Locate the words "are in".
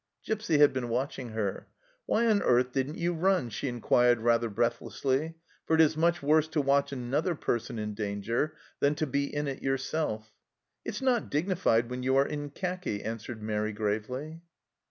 12.15-12.49